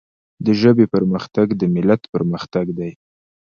د 0.45 0.47
ژبي 0.61 0.85
پرمختګ 0.95 1.47
د 1.59 1.63
ملت 1.75 2.01
پرمختګ 2.13 2.65
دی. 2.79 2.91